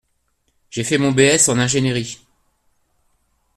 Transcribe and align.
J’ai 0.71 0.83
fait 0.83 0.97
mon 0.97 1.11
B.S 1.11 1.47
en 1.47 1.59
ingénierie. 1.59 2.17